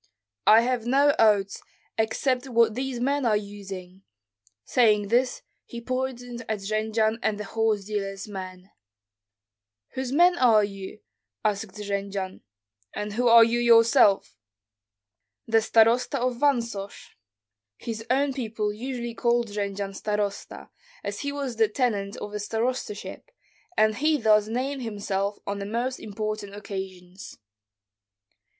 "I 0.47 0.61
have 0.61 0.87
no 0.87 1.13
oats, 1.19 1.61
except 1.95 2.49
what 2.49 2.73
these 2.73 2.99
men 2.99 3.23
are 3.23 3.37
using." 3.37 4.01
Saying 4.65 5.09
this, 5.09 5.43
he 5.63 5.79
pointed 5.79 6.41
at 6.49 6.61
Jendzian 6.63 7.19
and 7.21 7.39
the 7.39 7.43
horse 7.43 7.85
dealer's 7.85 8.27
men. 8.27 8.71
"Whose 9.89 10.11
men 10.11 10.39
are 10.39 10.63
you?" 10.63 11.01
asked 11.45 11.75
Jendzian. 11.79 12.41
"And 12.95 13.13
who 13.13 13.27
are 13.27 13.43
you 13.43 13.59
yourself?" 13.59 14.35
"The 15.45 15.61
starosta 15.61 16.17
of 16.17 16.37
Vansosh." 16.37 17.09
His 17.77 18.03
own 18.09 18.33
people 18.33 18.73
usually 18.73 19.13
called 19.13 19.49
Jendzian 19.51 19.93
starosta, 19.93 20.71
as 21.03 21.19
he 21.19 21.31
was 21.31 21.57
the 21.57 21.67
tenant 21.67 22.17
of 22.17 22.33
a 22.33 22.39
starostaship, 22.39 23.29
and 23.77 23.93
he 23.97 24.17
thus 24.19 24.47
named 24.47 24.81
himself 24.81 25.37
on 25.45 25.59
the 25.59 25.67
most 25.67 25.99
important 25.99 26.55
occasions. 26.55 27.37